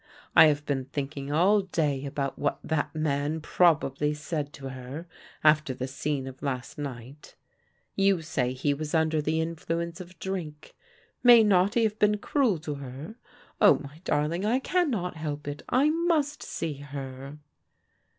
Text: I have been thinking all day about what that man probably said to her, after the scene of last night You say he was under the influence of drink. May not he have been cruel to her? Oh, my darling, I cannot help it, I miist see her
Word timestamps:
I 0.35 0.45
have 0.47 0.65
been 0.65 0.85
thinking 0.85 1.31
all 1.31 1.61
day 1.61 2.05
about 2.07 2.39
what 2.39 2.57
that 2.63 2.95
man 2.95 3.39
probably 3.39 4.15
said 4.15 4.51
to 4.53 4.69
her, 4.69 5.05
after 5.43 5.75
the 5.75 5.85
scene 5.87 6.25
of 6.25 6.41
last 6.41 6.79
night 6.79 7.35
You 7.95 8.23
say 8.23 8.53
he 8.53 8.73
was 8.73 8.95
under 8.95 9.21
the 9.21 9.39
influence 9.39 10.01
of 10.01 10.17
drink. 10.17 10.73
May 11.21 11.43
not 11.43 11.75
he 11.75 11.83
have 11.83 11.99
been 11.99 12.17
cruel 12.17 12.57
to 12.61 12.73
her? 12.81 13.13
Oh, 13.61 13.77
my 13.77 13.99
darling, 14.03 14.43
I 14.43 14.57
cannot 14.57 15.17
help 15.17 15.47
it, 15.47 15.61
I 15.71 15.89
miist 15.89 16.41
see 16.41 16.77
her 16.77 17.37